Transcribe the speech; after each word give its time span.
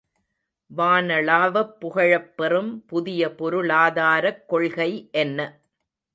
வானளாவப் 0.71 1.75
புகழப் 1.79 2.37
பெறும் 2.37 2.85
புதிய 2.85 3.35
பொருளாதாரக் 3.35 4.43
கொள்கை 4.47 4.91
என்ன? 5.15 5.39